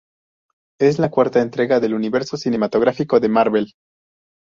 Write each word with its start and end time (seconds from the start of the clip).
Es 0.79 0.97
la 0.97 1.11
cuarta 1.11 1.43
entrega 1.43 1.79
del 1.79 1.93
universo 1.93 2.35
cinematográfico 2.35 3.19
de 3.19 3.29
Marvel. 3.29 3.71